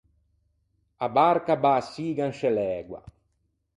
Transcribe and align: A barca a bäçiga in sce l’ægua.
A 1.05 1.07
barca 1.17 1.51
a 1.57 1.61
bäçiga 1.63 2.25
in 2.29 2.35
sce 2.37 2.49
l’ægua. 2.55 3.01